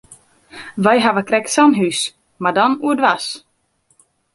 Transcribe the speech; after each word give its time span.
Wy 0.83 0.97
hawwe 1.03 1.23
krekt 1.29 1.53
sa'n 1.55 1.77
hús, 1.79 2.01
mar 2.41 2.53
dan 2.55 2.71
oerdwers. 2.85 3.27